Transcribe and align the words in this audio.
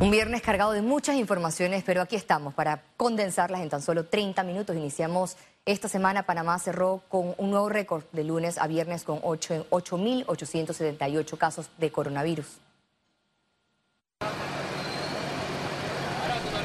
Un 0.00 0.12
viernes 0.12 0.42
cargado 0.42 0.70
de 0.70 0.80
muchas 0.80 1.16
informaciones, 1.16 1.82
pero 1.84 2.00
aquí 2.00 2.14
estamos 2.14 2.54
para 2.54 2.84
condensarlas 2.96 3.62
en 3.62 3.68
tan 3.68 3.82
solo 3.82 4.04
30 4.04 4.44
minutos. 4.44 4.76
Iniciamos 4.76 5.36
esta 5.66 5.88
semana. 5.88 6.22
Panamá 6.22 6.56
cerró 6.60 7.02
con 7.08 7.34
un 7.36 7.50
nuevo 7.50 7.68
récord 7.68 8.04
de 8.12 8.22
lunes 8.22 8.58
a 8.58 8.68
viernes 8.68 9.02
con 9.02 9.20
8.878 9.22 11.36
casos 11.36 11.68
de 11.78 11.90
coronavirus. 11.90 12.46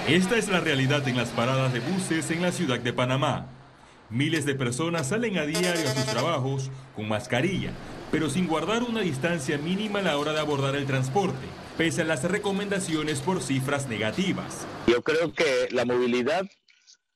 Esta 0.08 0.38
es 0.38 0.48
la 0.50 0.60
realidad 0.60 1.08
en 1.08 1.18
las 1.18 1.30
paradas 1.30 1.74
de 1.74 1.80
buses 1.80 2.30
en 2.30 2.44
la 2.44 2.52
ciudad 2.52 2.78
de 2.78 2.94
Panamá. 2.94 3.48
Miles 4.12 4.46
de 4.46 4.54
personas 4.54 5.08
salen 5.08 5.40
a 5.40 5.48
diario 5.48 5.90
a 5.90 5.94
sus 5.96 6.06
trabajos 6.06 6.70
con 6.96 7.08
mascarilla, 7.08 7.72
pero 8.12 8.30
sin 8.30 8.46
guardar 8.46 8.84
una 8.84 9.00
distancia 9.00 9.58
mínima 9.58 9.98
a 10.00 10.04
la 10.04 10.20
hora 10.20 10.34
de 10.34 10.40
abordar 10.40 10.76
el 10.76 10.86
transporte 10.86 11.63
pese 11.78 12.04
a 12.04 12.06
las 12.06 12.24
recomendaciones 12.24 13.20
por 13.22 13.42
cifras 13.42 13.88
negativas. 13.88 14.68
Yo 14.88 15.02
creo 15.02 15.34
que 15.34 15.70
la 15.72 15.86
movilidad, 15.86 16.46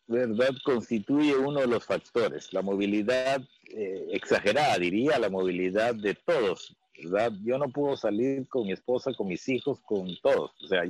¿verdad?, 0.08 0.52
constituye 0.64 1.36
uno 1.36 1.62
de 1.62 1.68
los 1.68 1.86
factores. 1.86 2.52
La 2.54 2.62
movilidad 2.62 3.41
eh, 3.70 4.08
exagerada, 4.12 4.78
diría, 4.80 5.20
la 5.20 5.30
movilidad 5.30 5.94
de 5.94 6.16
todos, 6.16 6.76
¿verdad? 7.04 7.34
Yo 7.44 7.58
no 7.59 7.70
puedo 7.70 7.95
salir 7.95 8.48
con 8.48 8.66
mi 8.66 8.73
esposa, 8.73 9.14
con 9.14 9.28
mis 9.28 9.48
hijos, 9.48 9.80
con 9.81 10.08
todos. 10.23 10.52
O 10.64 10.67
sea, 10.67 10.84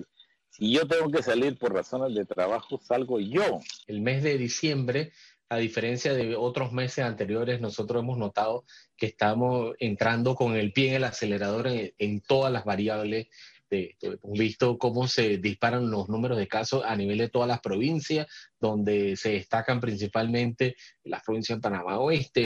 si 0.50 0.72
yo 0.72 0.88
tengo 0.88 1.12
que 1.12 1.22
salir 1.22 1.58
por 1.58 1.74
razones 1.74 2.16
de 2.16 2.26
trabajo, 2.26 2.80
salgo 2.82 3.20
yo. 3.20 3.60
El 3.88 4.02
mes 4.02 4.24
de 4.24 4.38
diciembre 4.38 5.12
a 5.50 5.58
diferencia 5.58 6.14
de 6.14 6.36
otros 6.36 6.74
meses 6.74 7.06
anteriores, 7.06 7.62
nosotros 7.62 8.04
hemos 8.04 8.18
notado 8.18 8.66
que 8.98 9.06
estamos 9.06 9.76
entrando 9.80 10.36
con 10.36 10.58
el 10.58 10.74
pie 10.74 10.90
en 10.90 10.96
el 10.96 11.04
acelerador 11.06 11.68
en 11.70 12.22
todas 12.22 12.52
las 12.52 12.66
variables 12.66 13.28
hemos 13.70 14.38
visto 14.38 14.78
cómo 14.78 15.08
se 15.08 15.38
disparan 15.38 15.90
los 15.90 16.10
números 16.10 16.38
de 16.38 16.48
casos 16.48 16.84
a 16.86 16.96
nivel 16.96 17.18
de 17.18 17.30
todas 17.30 17.48
las 17.48 17.60
provincias, 17.60 18.28
donde 18.60 19.16
se 19.16 19.32
destacan 19.32 19.80
principalmente 19.80 20.76
las 21.04 21.24
provincias 21.24 21.58
de 21.58 21.62
Panamá 21.62 22.00
Oeste. 22.00 22.46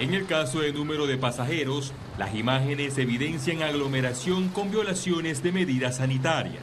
En 0.00 0.14
el 0.14 0.26
caso 0.26 0.60
de 0.60 0.72
número 0.72 1.06
de 1.06 1.18
pasajeros, 1.18 1.92
las 2.16 2.34
imágenes 2.34 2.96
evidencian 2.96 3.62
aglomeración 3.62 4.48
con 4.48 4.70
violaciones 4.70 5.42
de 5.42 5.52
medidas 5.52 5.96
sanitarias. 5.96 6.62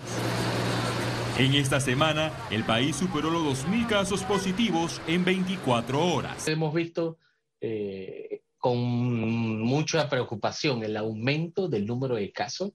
En 1.38 1.54
esta 1.54 1.80
semana, 1.80 2.32
el 2.50 2.64
país 2.64 2.96
superó 2.96 3.30
los 3.30 3.68
2.000 3.68 3.88
casos 3.88 4.24
positivos 4.24 5.00
en 5.06 5.24
24 5.24 6.04
horas. 6.04 6.48
Hemos 6.48 6.74
visto 6.74 7.20
eh, 7.62 8.42
con 8.58 8.78
mucha 9.62 10.10
preocupación 10.10 10.84
el 10.84 10.98
aumento 10.98 11.68
del 11.68 11.86
número 11.86 12.16
de 12.16 12.32
casos. 12.32 12.72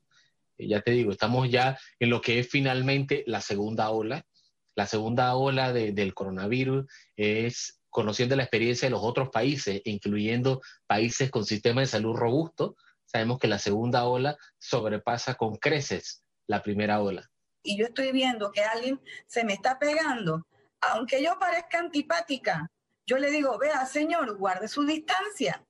Eh, 0.59 0.69
ya 0.69 0.81
te 0.81 0.93
digo, 0.93 1.13
estamos 1.13 1.51
ya 1.51 1.79
en 1.99 2.11
lo 2.11 2.21
que 2.21 2.39
es 2.39 2.49
finalmente 2.49 3.25
la 3.27 3.41
segunda 3.41 3.91
ola. 3.91 4.25
La 4.75 4.87
segunda 4.87 5.35
ola 5.35 5.73
del 5.73 6.15
coronavirus 6.15 6.87
es 7.15 7.83
conociendo 7.91 8.35
la 8.37 8.45
experiencia 8.45 8.87
de 8.87 8.93
los 8.93 9.03
otros 9.05 9.29
países, 9.29 9.83
incluyendo 9.85 10.63
países 10.87 11.31
con 11.31 11.45
sistemas 11.45 11.83
de 11.83 11.99
salud 11.99 12.17
robusto, 12.17 12.75
sabemos 13.05 13.39
que 13.39 13.49
la 13.49 13.59
segunda 13.59 14.07
ola 14.07 14.39
sobrepasa 14.59 15.35
con 15.35 15.57
creces 15.57 16.25
la 16.47 16.63
primera 16.63 17.03
ola. 17.03 17.31
Y 17.63 17.77
yo 17.77 17.85
estoy 17.85 18.11
viendo 18.11 18.51
que 18.51 18.63
alguien 18.63 18.99
se 19.27 19.45
me 19.45 19.53
está 19.53 19.79
pegando, 19.79 20.47
aunque 20.81 21.23
yo 21.23 21.39
parezca 21.39 21.79
antipática, 21.79 22.71
yo 23.07 23.19
le 23.19 23.31
digo, 23.31 23.59
vea, 23.59 23.85
señor, 23.85 24.39
guarde 24.39 24.69
su 24.69 24.85
distancia. 24.87 25.63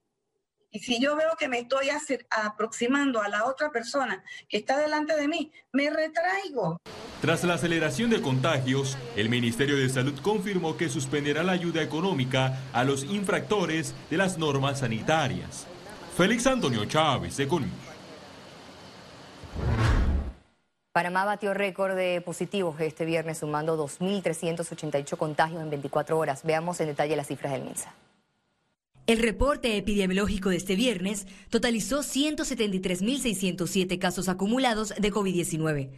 Y 0.75 0.78
si 0.78 0.98
yo 0.98 1.15
veo 1.17 1.37
que 1.39 1.48
me 1.48 1.59
estoy 1.59 1.91
aproximando 2.31 3.20
a 3.20 3.28
la 3.28 3.45
otra 3.45 3.70
persona 3.70 4.25
que 4.48 4.56
está 4.56 4.79
delante 4.79 5.14
de 5.14 5.29
mí, 5.29 5.53
me 5.70 5.91
retraigo. 5.91 6.79
Tras 7.20 7.45
la 7.45 7.55
aceleración 7.55 8.09
de 8.09 8.23
contagios, 8.23 8.97
el 9.14 9.29
Ministerio 9.29 9.77
de 9.77 9.91
Salud 9.91 10.19
confirmó 10.23 10.79
que 10.79 10.89
suspenderá 10.89 11.42
la 11.42 11.53
ayuda 11.53 11.83
económica 11.83 12.59
a 12.73 12.84
los 12.84 13.05
infractores 13.05 13.95
de 14.08 14.17
las 14.17 14.39
normas 14.39 14.79
sanitarias. 14.79 15.67
Félix 16.17 16.47
Antonio 16.47 16.86
Chávez, 16.86 17.39
Econius. 17.39 17.70
Panamá 20.92 21.24
batió 21.27 21.52
récord 21.52 21.95
de 21.95 22.23
positivos 22.23 22.80
este 22.80 23.05
viernes, 23.05 23.39
sumando 23.39 23.77
2.388 23.77 25.17
contagios 25.18 25.63
en 25.63 25.68
24 25.68 26.18
horas. 26.18 26.42
Veamos 26.45 26.80
en 26.80 26.89
detalle 26.89 27.14
las 27.14 27.27
cifras 27.27 27.52
del 27.52 27.63
MINSA. 27.63 27.95
El 29.08 29.18
reporte 29.18 29.77
epidemiológico 29.77 30.51
de 30.51 30.57
este 30.57 30.77
viernes 30.77 31.27
totalizó 31.51 32.02
173.607 32.05 33.98
casos 33.98 34.29
acumulados 34.29 34.95
de 34.96 35.13
COVID-19. 35.13 35.90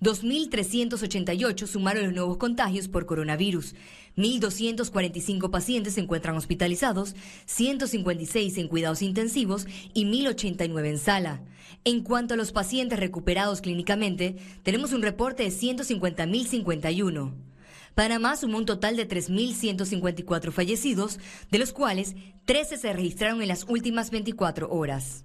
2.388 0.00 1.66
sumaron 1.66 2.04
los 2.04 2.12
nuevos 2.12 2.36
contagios 2.36 2.86
por 2.86 3.06
coronavirus. 3.06 3.74
1.245 4.16 5.50
pacientes 5.50 5.94
se 5.94 6.00
encuentran 6.02 6.36
hospitalizados, 6.36 7.16
156 7.46 8.58
en 8.58 8.68
cuidados 8.68 9.02
intensivos 9.02 9.66
y 9.92 10.04
1.089 10.04 10.86
en 10.86 10.98
sala. 10.98 11.42
En 11.84 12.02
cuanto 12.02 12.34
a 12.34 12.36
los 12.36 12.52
pacientes 12.52 13.00
recuperados 13.00 13.62
clínicamente, 13.62 14.36
tenemos 14.62 14.92
un 14.92 15.02
reporte 15.02 15.42
de 15.42 15.48
150.051. 15.48 17.32
Panamá 17.94 18.36
sumó 18.36 18.58
un 18.58 18.66
total 18.66 18.96
de 18.96 19.08
3.154 19.08 20.50
fallecidos, 20.50 21.20
de 21.50 21.58
los 21.58 21.72
cuales 21.72 22.16
13 22.44 22.76
se 22.76 22.92
registraron 22.92 23.40
en 23.40 23.48
las 23.48 23.64
últimas 23.68 24.10
24 24.10 24.68
horas. 24.70 25.22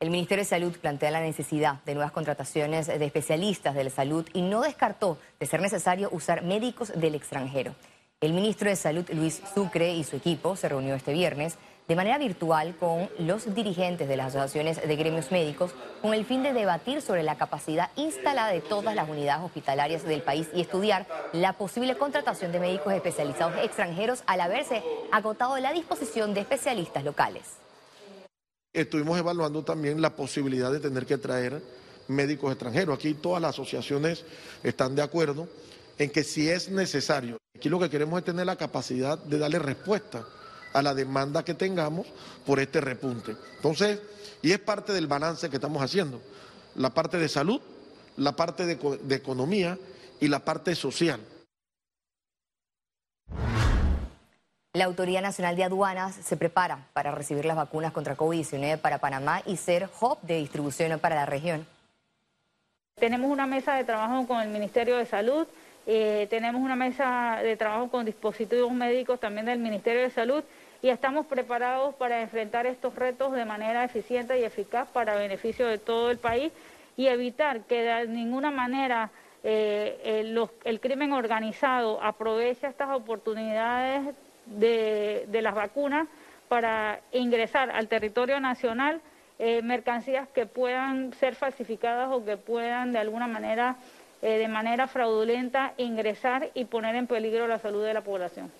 El 0.00 0.10
Ministerio 0.10 0.42
de 0.42 0.48
Salud 0.48 0.76
plantea 0.76 1.10
la 1.10 1.20
necesidad 1.20 1.82
de 1.84 1.94
nuevas 1.94 2.12
contrataciones 2.12 2.86
de 2.86 3.04
especialistas 3.04 3.74
de 3.74 3.84
la 3.84 3.90
salud 3.90 4.26
y 4.32 4.42
no 4.42 4.60
descartó 4.60 5.18
de 5.40 5.46
ser 5.46 5.60
necesario 5.60 6.08
usar 6.12 6.44
médicos 6.44 6.92
del 6.94 7.16
extranjero. 7.16 7.74
El 8.20 8.32
ministro 8.32 8.68
de 8.68 8.76
Salud, 8.76 9.08
Luis 9.12 9.40
Sucre, 9.54 9.94
y 9.94 10.04
su 10.04 10.16
equipo 10.16 10.56
se 10.56 10.68
reunió 10.68 10.94
este 10.94 11.12
viernes 11.12 11.58
de 11.88 11.96
manera 11.96 12.18
virtual 12.18 12.76
con 12.76 13.08
los 13.18 13.54
dirigentes 13.54 14.08
de 14.08 14.16
las 14.18 14.36
asociaciones 14.36 14.86
de 14.86 14.96
gremios 14.96 15.32
médicos 15.32 15.70
con 16.02 16.12
el 16.12 16.26
fin 16.26 16.42
de 16.42 16.52
debatir 16.52 17.00
sobre 17.00 17.22
la 17.22 17.38
capacidad 17.38 17.90
instalada 17.96 18.52
de 18.52 18.60
todas 18.60 18.94
las 18.94 19.08
unidades 19.08 19.42
hospitalarias 19.42 20.04
del 20.04 20.20
país 20.20 20.48
y 20.54 20.60
estudiar 20.60 21.06
la 21.32 21.54
posible 21.54 21.96
contratación 21.96 22.52
de 22.52 22.60
médicos 22.60 22.92
especializados 22.92 23.54
extranjeros 23.64 24.22
al 24.26 24.42
haberse 24.42 24.82
agotado 25.10 25.56
la 25.58 25.72
disposición 25.72 26.34
de 26.34 26.40
especialistas 26.40 27.04
locales. 27.04 27.44
Estuvimos 28.74 29.18
evaluando 29.18 29.64
también 29.64 30.02
la 30.02 30.14
posibilidad 30.14 30.70
de 30.70 30.80
tener 30.80 31.06
que 31.06 31.16
traer 31.16 31.62
médicos 32.06 32.52
extranjeros. 32.52 32.98
Aquí 32.98 33.14
todas 33.14 33.40
las 33.40 33.54
asociaciones 33.54 34.26
están 34.62 34.94
de 34.94 35.00
acuerdo 35.00 35.48
en 35.96 36.10
que 36.10 36.22
si 36.22 36.50
es 36.50 36.68
necesario, 36.68 37.38
aquí 37.56 37.70
lo 37.70 37.80
que 37.80 37.88
queremos 37.88 38.18
es 38.18 38.26
tener 38.26 38.44
la 38.44 38.56
capacidad 38.56 39.16
de 39.16 39.38
darle 39.38 39.58
respuesta 39.58 40.26
a 40.72 40.82
la 40.82 40.94
demanda 40.94 41.44
que 41.44 41.54
tengamos 41.54 42.06
por 42.46 42.60
este 42.60 42.80
repunte. 42.80 43.36
Entonces, 43.56 44.00
y 44.42 44.52
es 44.52 44.58
parte 44.58 44.92
del 44.92 45.06
balance 45.06 45.50
que 45.50 45.56
estamos 45.56 45.82
haciendo, 45.82 46.20
la 46.74 46.90
parte 46.90 47.18
de 47.18 47.28
salud, 47.28 47.60
la 48.16 48.32
parte 48.32 48.66
de, 48.66 49.14
economía 49.14 49.78
y 50.20 50.28
la 50.28 50.40
parte 50.40 50.74
social. 50.74 51.20
La 54.74 54.84
Autoridad 54.84 55.22
Nacional 55.22 55.56
de 55.56 55.64
Aduanas 55.64 56.14
se 56.14 56.36
prepara 56.36 56.86
para 56.92 57.10
recibir 57.10 57.44
las 57.44 57.56
vacunas 57.56 57.92
contra 57.92 58.16
COVID-19 58.16 58.78
para 58.78 58.98
Panamá 58.98 59.42
y 59.46 59.56
ser 59.56 59.88
hub 60.00 60.20
de 60.22 60.36
distribución 60.36 60.98
para 61.00 61.16
la 61.16 61.26
región. 61.26 61.66
Tenemos 62.96 63.30
una 63.30 63.46
mesa 63.46 63.74
de 63.74 63.84
trabajo 63.84 64.26
con 64.26 64.40
el 64.40 64.48
Ministerio 64.48 64.96
de 64.96 65.06
Salud, 65.06 65.46
eh, 65.90 66.26
tenemos 66.28 66.60
una 66.60 66.76
mesa 66.76 67.40
de 67.42 67.56
trabajo 67.56 67.88
con 67.88 68.04
dispositivos 68.04 68.70
médicos 68.70 69.18
también 69.18 69.46
del 69.46 69.58
Ministerio 69.58 70.02
de 70.02 70.10
Salud 70.10 70.44
y 70.82 70.90
estamos 70.90 71.24
preparados 71.24 71.94
para 71.94 72.20
enfrentar 72.20 72.66
estos 72.66 72.94
retos 72.94 73.32
de 73.32 73.46
manera 73.46 73.84
eficiente 73.84 74.38
y 74.38 74.44
eficaz 74.44 74.86
para 74.90 75.14
beneficio 75.14 75.66
de 75.66 75.78
todo 75.78 76.10
el 76.10 76.18
país 76.18 76.52
y 76.98 77.06
evitar 77.06 77.62
que 77.62 77.82
de 77.84 78.06
ninguna 78.06 78.50
manera 78.50 79.10
eh, 79.42 80.22
el, 80.64 80.80
crimen 80.80 81.14
organizado 81.14 82.02
aproveche 82.02 82.66
estas 82.66 82.90
oportunidades 82.90 84.14
de, 84.44 85.26
las 85.40 85.54
vacunas 85.54 86.06
para 86.48 87.00
ingresar 87.12 87.70
al 87.70 87.88
territorio 87.88 88.40
nacional 88.40 89.00
eh, 89.38 89.62
mercancías 89.62 90.28
que 90.28 90.44
puedan 90.44 91.14
ser 91.14 91.34
falsificadas 91.34 92.10
o 92.12 92.24
que 92.26 92.36
puedan 92.36 92.92
de 92.92 92.98
alguna 92.98 93.26
manera, 93.26 93.76
eh, 94.22 94.38
de 94.38 94.48
manera 94.48 94.88
fraudulenta, 94.88 95.74
ingresar 95.76 96.50
y 96.54 96.64
poner 96.64 96.96
en 96.96 97.06
peligro 97.06 97.46
la 97.46 97.58
salud 97.58 97.84
de 97.84 97.94
la 97.94 98.02
población. 98.02 98.50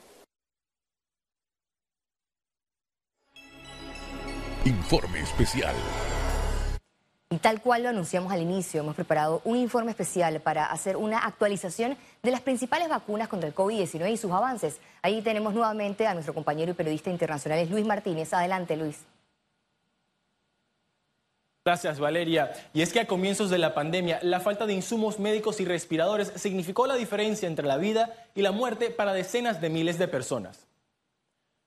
Informe 4.65 5.21
especial. 5.21 5.75
Y 7.31 7.39
tal 7.39 7.61
cual 7.61 7.83
lo 7.83 7.91
anunciamos 7.91 8.33
al 8.33 8.41
inicio, 8.41 8.81
hemos 8.81 8.95
preparado 8.95 9.43
un 9.45 9.57
informe 9.57 9.91
especial 9.91 10.41
para 10.41 10.65
hacer 10.65 10.97
una 10.97 11.19
actualización 11.19 11.97
de 12.23 12.31
las 12.31 12.41
principales 12.41 12.89
vacunas 12.89 13.29
contra 13.29 13.49
el 13.49 13.55
COVID-19 13.55 14.13
y 14.13 14.17
sus 14.17 14.33
avances. 14.33 14.81
Ahí 15.03 15.21
tenemos 15.21 15.53
nuevamente 15.53 16.07
a 16.07 16.15
nuestro 16.15 16.33
compañero 16.33 16.71
y 16.71 16.75
periodista 16.75 17.11
internacional 17.11 17.69
Luis 17.69 17.85
Martínez. 17.85 18.33
Adelante, 18.33 18.77
Luis. 18.77 19.05
Gracias, 21.69 22.01
Valeria. 22.01 22.51
Y 22.73 22.81
es 22.81 22.95
que 22.95 23.01
a 23.01 23.07
comienzos 23.07 23.51
de 23.51 23.59
la 23.59 23.75
pandemia, 23.75 24.21
la 24.23 24.41
falta 24.41 24.65
de 24.65 24.73
insumos 24.73 25.19
médicos 25.19 25.61
y 25.61 25.67
respiradores 25.67 26.33
significó 26.35 26.87
la 26.87 26.97
diferencia 26.97 27.47
entre 27.47 27.67
la 27.67 27.77
vida 27.77 28.11
y 28.35 28.41
la 28.41 28.53
muerte 28.53 28.89
para 28.89 29.13
decenas 29.13 29.61
de 29.61 29.69
miles 29.69 29.99
de 29.99 30.09
personas. 30.09 30.67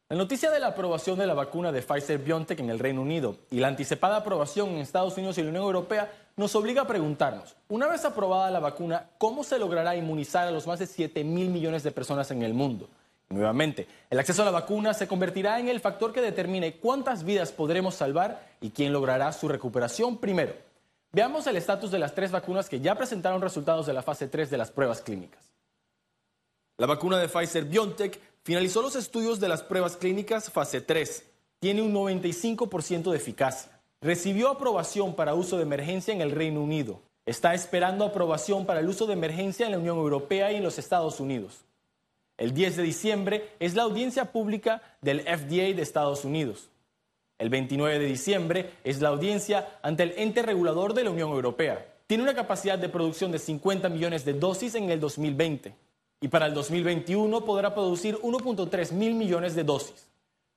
La 0.09 0.15
noticia 0.15 0.49
de 0.49 0.59
la 0.59 0.69
aprobación 0.69 1.19
de 1.19 1.27
la 1.27 1.35
vacuna 1.35 1.71
de 1.71 1.83
Pfizer 1.83 2.17
BioNTech 2.17 2.59
en 2.61 2.71
el 2.71 2.79
Reino 2.79 3.03
Unido 3.03 3.37
y 3.51 3.59
la 3.59 3.67
anticipada 3.67 4.17
aprobación 4.17 4.69
en 4.69 4.77
Estados 4.79 5.15
Unidos 5.17 5.37
y 5.37 5.43
la 5.43 5.49
Unión 5.49 5.65
Europea 5.65 6.11
nos 6.35 6.55
obliga 6.55 6.81
a 6.81 6.87
preguntarnos, 6.87 7.55
una 7.69 7.87
vez 7.87 8.03
aprobada 8.03 8.49
la 8.49 8.59
vacuna, 8.59 9.05
¿cómo 9.19 9.43
se 9.43 9.59
logrará 9.59 9.95
inmunizar 9.95 10.47
a 10.47 10.51
los 10.51 10.65
más 10.65 10.79
de 10.79 10.87
7 10.87 11.23
mil 11.23 11.51
millones 11.51 11.83
de 11.83 11.91
personas 11.91 12.31
en 12.31 12.41
el 12.41 12.55
mundo? 12.55 12.89
Nuevamente, 13.31 13.87
el 14.09 14.19
acceso 14.19 14.41
a 14.41 14.45
la 14.45 14.51
vacuna 14.51 14.93
se 14.93 15.07
convertirá 15.07 15.59
en 15.59 15.69
el 15.69 15.79
factor 15.79 16.11
que 16.11 16.21
determine 16.21 16.75
cuántas 16.75 17.23
vidas 17.23 17.51
podremos 17.51 17.95
salvar 17.95 18.45
y 18.59 18.71
quién 18.71 18.93
logrará 18.93 19.31
su 19.31 19.47
recuperación 19.47 20.17
primero. 20.17 20.53
Veamos 21.13 21.47
el 21.47 21.57
estatus 21.57 21.91
de 21.91 21.99
las 21.99 22.15
tres 22.15 22.31
vacunas 22.31 22.69
que 22.69 22.79
ya 22.79 22.95
presentaron 22.95 23.41
resultados 23.41 23.85
de 23.85 23.93
la 23.93 24.01
fase 24.01 24.27
3 24.27 24.49
de 24.49 24.57
las 24.57 24.71
pruebas 24.71 25.01
clínicas. 25.01 25.51
La 26.77 26.87
vacuna 26.87 27.19
de 27.19 27.27
Pfizer 27.27 27.65
BioNTech 27.65 28.19
finalizó 28.43 28.81
los 28.81 28.95
estudios 28.95 29.39
de 29.39 29.49
las 29.49 29.61
pruebas 29.61 29.97
clínicas 29.97 30.49
fase 30.49 30.81
3. 30.81 31.25
Tiene 31.59 31.81
un 31.81 31.93
95% 31.93 33.11
de 33.11 33.17
eficacia. 33.17 33.71
Recibió 34.01 34.49
aprobación 34.49 35.15
para 35.15 35.35
uso 35.35 35.57
de 35.57 35.63
emergencia 35.63 36.13
en 36.13 36.21
el 36.21 36.31
Reino 36.31 36.61
Unido. 36.61 37.01
Está 37.25 37.53
esperando 37.53 38.05
aprobación 38.05 38.65
para 38.65 38.79
el 38.79 38.89
uso 38.89 39.05
de 39.05 39.13
emergencia 39.13 39.65
en 39.65 39.73
la 39.73 39.77
Unión 39.77 39.97
Europea 39.97 40.51
y 40.51 40.55
en 40.55 40.63
los 40.63 40.79
Estados 40.79 41.19
Unidos. 41.19 41.65
El 42.41 42.55
10 42.55 42.77
de 42.77 42.81
diciembre 42.81 43.49
es 43.59 43.75
la 43.75 43.83
audiencia 43.83 44.31
pública 44.31 44.81
del 44.99 45.21
FDA 45.21 45.75
de 45.75 45.83
Estados 45.83 46.25
Unidos. 46.25 46.71
El 47.37 47.51
29 47.51 47.99
de 47.99 48.05
diciembre 48.07 48.71
es 48.83 48.99
la 48.99 49.09
audiencia 49.09 49.77
ante 49.83 50.01
el 50.01 50.13
ente 50.17 50.41
regulador 50.41 50.95
de 50.95 51.03
la 51.03 51.11
Unión 51.11 51.29
Europea. 51.29 51.85
Tiene 52.07 52.23
una 52.23 52.33
capacidad 52.33 52.79
de 52.79 52.89
producción 52.89 53.31
de 53.31 53.37
50 53.37 53.89
millones 53.89 54.25
de 54.25 54.33
dosis 54.33 54.73
en 54.73 54.89
el 54.89 54.99
2020 54.99 55.75
y 56.19 56.27
para 56.29 56.47
el 56.47 56.55
2021 56.55 57.45
podrá 57.45 57.75
producir 57.75 58.17
1.3 58.17 58.91
mil 58.91 59.13
millones 59.13 59.53
de 59.53 59.63
dosis. 59.63 60.07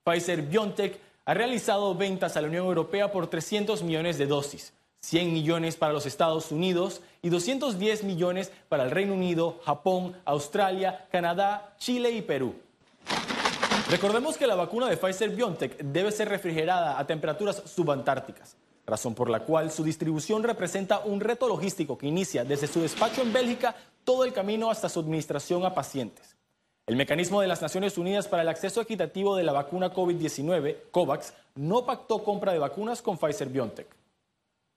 Pfizer 0.05 0.41
BioNTech 0.41 0.99
ha 1.27 1.35
realizado 1.35 1.95
ventas 1.95 2.39
a 2.39 2.41
la 2.41 2.49
Unión 2.49 2.65
Europea 2.65 3.13
por 3.13 3.27
300 3.27 3.83
millones 3.83 4.17
de 4.17 4.25
dosis 4.25 4.73
100 5.05 5.35
millones 5.35 5.77
para 5.77 5.93
los 5.93 6.06
Estados 6.06 6.51
Unidos 6.51 7.03
y 7.21 7.29
210 7.29 8.05
millones 8.05 8.51
para 8.69 8.85
el 8.85 8.91
Reino 8.91 9.12
Unido, 9.12 9.61
Japón, 9.65 10.17
Australia, 10.25 11.06
Canadá, 11.12 11.75
Chile 11.79 12.11
y 12.12 12.23
Perú. 12.23 12.55
Recordemos 13.91 14.39
que 14.39 14.47
la 14.47 14.55
vacuna 14.55 14.89
de 14.89 14.97
Pfizer 14.97 15.29
BioNTech 15.31 15.79
debe 15.79 16.11
ser 16.11 16.31
refrigerada 16.31 16.99
a 16.99 17.06
temperaturas 17.06 17.62
subantárticas, 17.67 18.56
razón 18.87 19.15
por 19.15 19.29
la 19.29 19.41
cual 19.41 19.71
su 19.71 19.85
distribución 19.85 20.43
representa 20.43 21.01
un 21.01 21.21
reto 21.21 21.49
logístico 21.49 21.99
que 21.99 22.06
inicia 22.06 22.45
desde 22.45 22.67
su 22.67 22.81
despacho 22.81 23.21
en 23.21 23.33
Bélgica 23.33 23.77
todo 24.05 24.25
el 24.25 24.33
camino 24.33 24.71
hasta 24.71 24.89
su 24.89 25.01
administración 25.01 25.67
a 25.67 25.75
pacientes. 25.75 26.35
El 26.87 26.97
mecanismo 26.97 27.43
de 27.43 27.47
las 27.47 27.61
Naciones 27.61 27.99
Unidas 27.99 28.27
para 28.27 28.43
el 28.43 28.49
acceso 28.49 28.81
equitativo 28.81 29.37
de 29.37 29.45
la 29.45 29.53
vacuna 29.53 29.93
COVID-19, 29.93 30.77
COVAX, 30.91 31.35
no 31.56 31.85
pactó 31.85 32.25
compra 32.25 32.53
de 32.53 32.59
vacunas 32.59 33.03
con 33.03 33.19
Pfizer 33.19 33.49
BioNTech. 33.49 34.04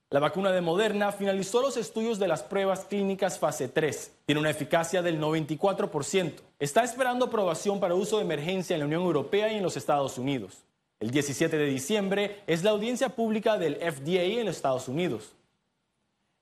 La 0.09 0.21
vacuna 0.21 0.54
de 0.54 0.62
Moderna 0.62 1.12
finalizó 1.12 1.62
los 1.62 1.75
estudios 1.75 2.18
de 2.18 2.30
las 2.30 2.42
pruebas 2.42 2.86
clínicas 2.86 3.39
fase 3.39 3.68
3. 3.68 4.13
Tiene 4.25 4.39
una 4.39 4.50
eficacia 4.50 5.01
del 5.01 5.19
94%. 5.19 6.31
Está 6.59 6.86
esperando 6.86 7.25
aprobación 7.25 7.81
para 7.81 7.94
uso 7.94 8.15
de 8.15 8.24
emergencia 8.24 8.74
en 8.74 8.80
la 8.80 8.86
Unión 8.86 9.01
Europea 9.01 9.51
y 9.51 9.57
en 9.57 9.63
los 9.63 9.75
Estados 9.75 10.18
Unidos. 10.18 10.63
El 11.01 11.12
17 11.12 11.57
de 11.57 11.65
diciembre 11.65 12.42
es 12.48 12.63
la 12.63 12.69
audiencia 12.71 13.09
pública 13.09 13.57
del 13.57 13.75
FDA 13.75 14.39
en 14.39 14.45
los 14.45 14.56
Estados 14.56 14.88
Unidos. 14.88 15.33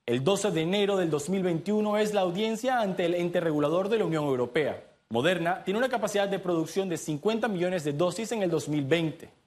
El 0.06 0.24
12 0.24 0.52
de 0.52 0.62
enero 0.62 0.96
del 0.96 1.10
2021 1.10 1.98
es 1.98 2.14
la 2.14 2.22
audiencia 2.22 2.82
ante 2.82 3.06
el 3.06 3.16
ente 3.16 3.40
regulador 3.40 3.90
de 3.90 3.98
la 3.98 4.06
Unión 4.06 4.26
Europea. 4.26 4.84
Moderna 5.10 5.64
tiene 5.64 5.80
una 5.80 5.90
capacidad 5.90 6.30
de 6.30 6.38
producción 6.38 6.88
de 6.88 6.98
50 6.98 7.48
millones 7.48 7.84
de 7.84 7.94
dosis 7.94 8.32
en 8.32 8.44
el 8.44 8.52
2020 8.52 9.45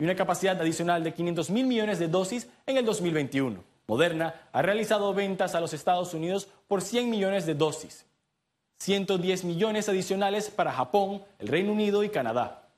y 0.00 0.04
una 0.04 0.16
capacidad 0.16 0.60
adicional 0.60 1.04
de 1.04 1.12
500 1.12 1.50
mil 1.50 1.66
millones 1.66 1.98
de 1.98 2.08
dosis 2.08 2.48
en 2.66 2.78
el 2.78 2.86
2021. 2.86 3.62
Moderna 3.86 4.34
ha 4.50 4.62
realizado 4.62 5.12
ventas 5.12 5.54
a 5.54 5.60
los 5.60 5.74
Estados 5.74 6.14
Unidos 6.14 6.48
por 6.66 6.80
100 6.80 7.10
millones 7.10 7.44
de 7.44 7.54
dosis, 7.54 8.06
110 8.78 9.44
millones 9.44 9.88
adicionales 9.88 10.48
para 10.48 10.72
Japón, 10.72 11.22
el 11.38 11.48
Reino 11.48 11.72
Unido 11.72 12.02
y 12.02 12.08
Canadá. 12.08 12.68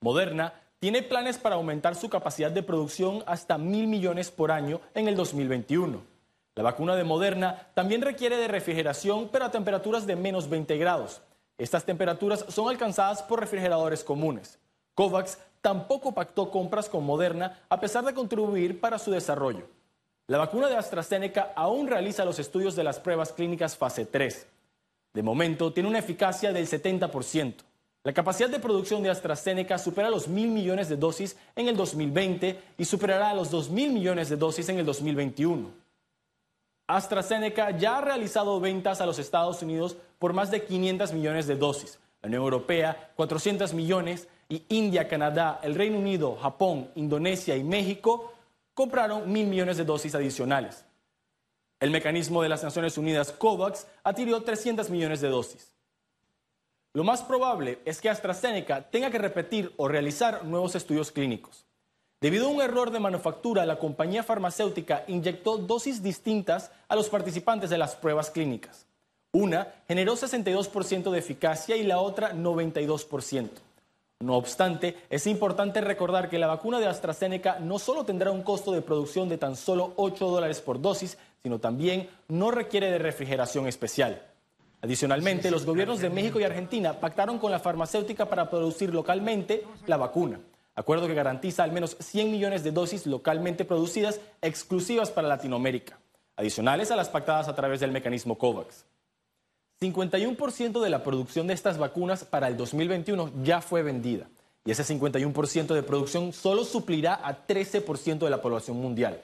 Moderna 0.00 0.52
tiene 0.80 1.02
planes 1.02 1.38
para 1.38 1.54
aumentar 1.54 1.94
su 1.94 2.08
capacidad 2.08 2.50
de 2.50 2.62
producción 2.62 3.22
hasta 3.26 3.56
mil 3.56 3.86
millones 3.86 4.30
por 4.30 4.50
año 4.50 4.80
en 4.94 5.06
el 5.06 5.14
2021. 5.14 6.00
La 6.56 6.62
vacuna 6.64 6.96
de 6.96 7.04
Moderna 7.04 7.68
también 7.74 8.02
requiere 8.02 8.36
de 8.36 8.48
refrigeración, 8.48 9.28
pero 9.30 9.44
a 9.44 9.50
temperaturas 9.52 10.06
de 10.06 10.16
menos 10.16 10.48
20 10.48 10.76
grados. 10.76 11.20
Estas 11.56 11.84
temperaturas 11.84 12.44
son 12.48 12.68
alcanzadas 12.68 13.22
por 13.22 13.38
refrigeradores 13.38 14.02
comunes. 14.02 14.58
COVAX 14.94 15.38
tampoco 15.60 16.12
pactó 16.12 16.50
compras 16.50 16.88
con 16.88 17.04
Moderna 17.04 17.60
a 17.68 17.80
pesar 17.80 18.04
de 18.04 18.14
contribuir 18.14 18.80
para 18.80 18.98
su 18.98 19.10
desarrollo. 19.10 19.66
La 20.26 20.38
vacuna 20.38 20.68
de 20.68 20.76
AstraZeneca 20.76 21.52
aún 21.56 21.86
realiza 21.86 22.24
los 22.24 22.38
estudios 22.38 22.76
de 22.76 22.84
las 22.84 23.00
pruebas 23.00 23.32
clínicas 23.32 23.76
fase 23.76 24.04
3. 24.04 24.46
De 25.14 25.22
momento 25.22 25.72
tiene 25.72 25.88
una 25.88 26.00
eficacia 26.00 26.52
del 26.52 26.68
70%. 26.68 27.54
La 28.04 28.12
capacidad 28.12 28.48
de 28.48 28.60
producción 28.60 29.02
de 29.02 29.10
AstraZeneca 29.10 29.78
supera 29.78 30.10
los 30.10 30.28
mil 30.28 30.50
millones 30.50 30.88
de 30.88 30.96
dosis 30.96 31.36
en 31.56 31.68
el 31.68 31.76
2020 31.76 32.60
y 32.78 32.84
superará 32.84 33.34
los 33.34 33.50
dos 33.50 33.70
mil 33.70 33.92
millones 33.92 34.28
de 34.28 34.36
dosis 34.36 34.68
en 34.68 34.78
el 34.78 34.86
2021. 34.86 35.70
AstraZeneca 36.86 37.70
ya 37.76 37.98
ha 37.98 38.00
realizado 38.00 38.60
ventas 38.60 39.00
a 39.00 39.06
los 39.06 39.18
Estados 39.18 39.62
Unidos 39.62 39.96
por 40.18 40.32
más 40.32 40.50
de 40.50 40.64
500 40.64 41.12
millones 41.12 41.46
de 41.46 41.56
dosis, 41.56 41.98
la 42.22 42.28
Unión 42.28 42.42
Europea 42.42 43.12
400 43.16 43.74
millones 43.74 44.28
y 44.48 44.64
India, 44.68 45.08
Canadá, 45.08 45.60
el 45.62 45.74
Reino 45.74 45.98
Unido, 45.98 46.36
Japón, 46.36 46.90
Indonesia 46.94 47.56
y 47.56 47.62
México 47.62 48.32
compraron 48.74 49.30
mil 49.30 49.46
millones 49.46 49.76
de 49.76 49.84
dosis 49.84 50.14
adicionales. 50.14 50.84
El 51.80 51.90
mecanismo 51.90 52.42
de 52.42 52.48
las 52.48 52.64
Naciones 52.64 52.98
Unidas 52.98 53.30
COVAX 53.30 53.86
adquirió 54.02 54.42
300 54.42 54.90
millones 54.90 55.20
de 55.20 55.28
dosis. 55.28 55.72
Lo 56.92 57.04
más 57.04 57.22
probable 57.22 57.78
es 57.84 58.00
que 58.00 58.10
AstraZeneca 58.10 58.90
tenga 58.90 59.10
que 59.10 59.18
repetir 59.18 59.72
o 59.76 59.86
realizar 59.86 60.44
nuevos 60.44 60.74
estudios 60.74 61.12
clínicos. 61.12 61.66
Debido 62.20 62.48
a 62.48 62.50
un 62.50 62.60
error 62.60 62.90
de 62.90 62.98
manufactura, 62.98 63.64
la 63.64 63.78
compañía 63.78 64.24
farmacéutica 64.24 65.04
inyectó 65.06 65.58
dosis 65.58 66.02
distintas 66.02 66.72
a 66.88 66.96
los 66.96 67.08
participantes 67.08 67.70
de 67.70 67.78
las 67.78 67.94
pruebas 67.94 68.30
clínicas. 68.30 68.87
Una 69.32 69.74
generó 69.86 70.16
62% 70.16 71.10
de 71.10 71.18
eficacia 71.18 71.76
y 71.76 71.82
la 71.82 72.00
otra 72.00 72.32
92%. 72.32 73.48
No 74.20 74.36
obstante, 74.36 74.96
es 75.10 75.26
importante 75.28 75.80
recordar 75.80 76.28
que 76.28 76.38
la 76.38 76.48
vacuna 76.48 76.80
de 76.80 76.86
AstraZeneca 76.86 77.60
no 77.60 77.78
solo 77.78 78.04
tendrá 78.04 78.32
un 78.32 78.42
costo 78.42 78.72
de 78.72 78.82
producción 78.82 79.28
de 79.28 79.38
tan 79.38 79.54
solo 79.54 79.92
8 79.96 80.26
dólares 80.26 80.60
por 80.60 80.80
dosis, 80.80 81.18
sino 81.42 81.60
también 81.60 82.08
no 82.26 82.50
requiere 82.50 82.90
de 82.90 82.98
refrigeración 82.98 83.68
especial. 83.68 84.22
Adicionalmente, 84.80 85.50
los 85.50 85.66
gobiernos 85.66 86.00
de 86.00 86.10
México 86.10 86.40
y 86.40 86.44
Argentina 86.44 86.98
pactaron 86.98 87.38
con 87.38 87.52
la 87.52 87.60
farmacéutica 87.60 88.28
para 88.28 88.48
producir 88.48 88.92
localmente 88.92 89.64
la 89.86 89.96
vacuna, 89.96 90.40
acuerdo 90.74 91.06
que 91.06 91.14
garantiza 91.14 91.64
al 91.64 91.72
menos 91.72 91.96
100 92.00 92.30
millones 92.30 92.64
de 92.64 92.72
dosis 92.72 93.06
localmente 93.06 93.64
producidas 93.64 94.20
exclusivas 94.40 95.10
para 95.10 95.28
Latinoamérica, 95.28 95.98
adicionales 96.36 96.90
a 96.90 96.96
las 96.96 97.08
pactadas 97.08 97.48
a 97.48 97.54
través 97.54 97.80
del 97.80 97.92
mecanismo 97.92 98.38
COVAX. 98.38 98.84
51% 99.80 100.80
de 100.80 100.90
la 100.90 101.04
producción 101.04 101.46
de 101.46 101.54
estas 101.54 101.78
vacunas 101.78 102.24
para 102.24 102.48
el 102.48 102.56
2021 102.56 103.30
ya 103.42 103.60
fue 103.60 103.82
vendida 103.82 104.28
y 104.64 104.72
ese 104.72 104.82
51% 104.82 105.72
de 105.72 105.82
producción 105.82 106.32
solo 106.32 106.64
suplirá 106.64 107.14
a 107.14 107.46
13% 107.46 108.18
de 108.18 108.30
la 108.30 108.42
población 108.42 108.76
mundial. 108.76 109.22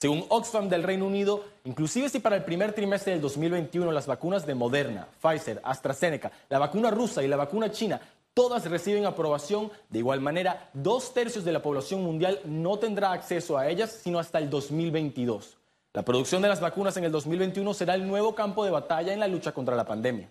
Según 0.00 0.26
Oxfam 0.28 0.68
del 0.68 0.82
Reino 0.82 1.06
Unido, 1.06 1.44
inclusive 1.64 2.08
si 2.08 2.18
para 2.18 2.34
el 2.34 2.44
primer 2.44 2.72
trimestre 2.72 3.12
del 3.12 3.22
2021 3.22 3.92
las 3.92 4.08
vacunas 4.08 4.44
de 4.44 4.56
Moderna, 4.56 5.06
Pfizer, 5.22 5.60
AstraZeneca, 5.62 6.32
la 6.48 6.58
vacuna 6.58 6.90
rusa 6.90 7.22
y 7.22 7.28
la 7.28 7.36
vacuna 7.36 7.70
china 7.70 8.00
todas 8.34 8.66
reciben 8.66 9.06
aprobación, 9.06 9.70
de 9.88 10.00
igual 10.00 10.20
manera, 10.20 10.68
dos 10.72 11.14
tercios 11.14 11.44
de 11.44 11.52
la 11.52 11.62
población 11.62 12.02
mundial 12.02 12.40
no 12.44 12.78
tendrá 12.78 13.12
acceso 13.12 13.56
a 13.56 13.68
ellas 13.68 14.00
sino 14.02 14.18
hasta 14.18 14.38
el 14.38 14.50
2022. 14.50 15.56
La 15.94 16.02
producción 16.02 16.40
de 16.40 16.48
las 16.48 16.60
vacunas 16.60 16.96
en 16.96 17.04
el 17.04 17.12
2021 17.12 17.74
será 17.74 17.94
el 17.94 18.06
nuevo 18.06 18.34
campo 18.34 18.64
de 18.64 18.70
batalla 18.70 19.12
en 19.12 19.20
la 19.20 19.28
lucha 19.28 19.52
contra 19.52 19.76
la 19.76 19.84
pandemia. 19.84 20.30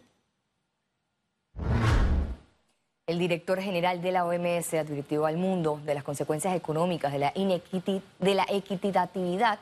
El 3.05 3.19
director 3.19 3.61
general 3.61 4.01
de 4.01 4.11
la 4.11 4.25
OMS 4.25 4.73
advirtió 4.73 5.25
al 5.25 5.37
mundo 5.37 5.79
de 5.85 5.93
las 5.93 6.03
consecuencias 6.03 6.55
económicas 6.55 7.11
de 7.11 7.19
la, 7.19 7.33
de 7.33 8.35
la 8.35 8.45
equitatividad, 8.49 9.59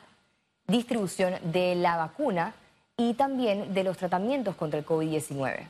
distribución 0.66 1.34
de 1.52 1.74
la 1.74 1.96
vacuna 1.96 2.54
y 2.96 3.12
también 3.14 3.74
de 3.74 3.84
los 3.84 3.98
tratamientos 3.98 4.56
contra 4.56 4.78
el 4.78 4.86
COVID-19. 4.86 5.68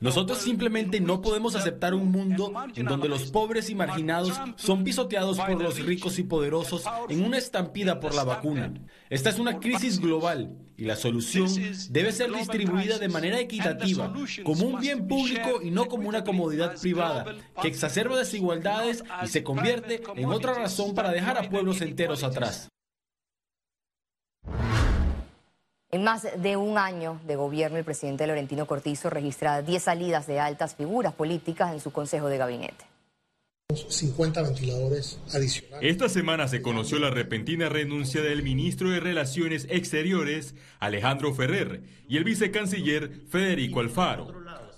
Nosotros 0.00 0.38
simplemente 0.38 1.00
no 1.00 1.22
podemos 1.22 1.54
aceptar 1.54 1.94
un 1.94 2.10
mundo 2.10 2.52
en 2.74 2.86
donde 2.86 3.08
los 3.08 3.30
pobres 3.30 3.70
y 3.70 3.76
marginados 3.76 4.32
son 4.56 4.82
pisoteados 4.82 5.38
por 5.38 5.62
los 5.62 5.78
ricos 5.78 6.18
y 6.18 6.24
poderosos 6.24 6.82
en 7.08 7.24
una 7.24 7.38
estampida 7.38 8.00
por 8.00 8.14
la 8.16 8.24
vacuna. 8.24 8.74
Esta 9.10 9.30
es 9.30 9.38
una 9.38 9.60
crisis 9.60 10.00
global 10.00 10.58
y 10.76 10.86
la 10.86 10.96
solución 10.96 11.48
debe 11.90 12.10
ser 12.10 12.32
distribuida 12.32 12.98
de 12.98 13.08
manera 13.08 13.38
equitativa, 13.38 14.12
como 14.42 14.66
un 14.66 14.80
bien 14.80 15.06
público 15.06 15.62
y 15.62 15.70
no 15.70 15.86
como 15.86 16.08
una 16.08 16.24
comodidad 16.24 16.76
privada, 16.80 17.26
que 17.62 17.68
exacerba 17.68 18.18
desigualdades 18.18 19.04
y 19.22 19.28
se 19.28 19.44
convierte 19.44 20.02
en 20.16 20.28
otra 20.30 20.54
razón 20.54 20.96
para 20.96 21.12
dejar 21.12 21.38
a 21.38 21.48
pueblos 21.48 21.80
enteros 21.80 22.24
atrás. 22.24 22.72
En 25.94 26.04
más 26.04 26.26
de 26.40 26.56
un 26.56 26.78
año 26.78 27.20
de 27.26 27.36
gobierno, 27.36 27.76
el 27.76 27.84
presidente 27.84 28.26
Laurentino 28.26 28.66
Cortizo 28.66 29.10
registra 29.10 29.60
10 29.60 29.82
salidas 29.82 30.26
de 30.26 30.40
altas 30.40 30.74
figuras 30.74 31.12
políticas 31.12 31.70
en 31.74 31.80
su 31.80 31.92
consejo 31.92 32.30
de 32.30 32.38
gabinete. 32.38 32.86
50 33.74 34.40
ventiladores 34.40 35.20
adicionales. 35.34 35.90
Esta 35.90 36.08
semana 36.08 36.48
se 36.48 36.62
conoció 36.62 36.98
la 36.98 37.10
repentina 37.10 37.68
renuncia 37.68 38.22
del 38.22 38.42
ministro 38.42 38.88
de 38.88 39.00
Relaciones 39.00 39.66
Exteriores, 39.68 40.54
Alejandro 40.80 41.34
Ferrer, 41.34 41.82
y 42.08 42.16
el 42.16 42.24
vicecanciller 42.24 43.12
Federico 43.28 43.80
Alfaro. 43.80 44.32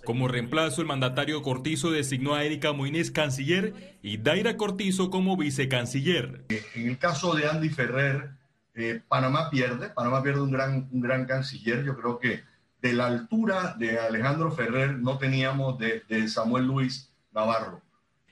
Como 0.05 0.27
reemplazo, 0.27 0.81
el 0.81 0.89
mandatario 0.89 1.43
Cortizo 1.43 1.93
designó 1.93 2.35
a 2.35 2.43
Erika 2.43 2.73
Moines 2.73 3.13
canciller 3.13 3.97
y 4.03 4.17
Daira 4.17 4.57
Cortizo 4.57 5.11
como 5.11 5.37
vicecanciller. 5.37 6.45
En 6.75 6.89
el 6.89 6.99
caso 6.99 7.35
de 7.35 7.49
Andy 7.49 7.69
Ferrer, 7.69 8.31
eh, 8.75 9.03
Panamá 9.09 9.51
pierde, 9.51 9.89
Panamá 9.91 10.23
pierde 10.23 10.41
un 10.41 10.51
gran, 10.51 10.89
un 10.91 11.01
gran 11.01 11.27
canciller. 11.27 11.85
Yo 11.85 11.97
creo 11.97 12.19
que 12.19 12.43
de 12.83 12.93
la 12.93 13.07
altura 13.07 13.75
de 13.79 13.99
Alejandro 13.99 14.51
Ferrer 14.51 14.99
no 14.99 15.19
teníamos 15.19 15.79
de, 15.79 16.03
de 16.09 16.29
Samuel 16.29 16.67
Luis 16.67 17.13
Navarro. 17.33 17.83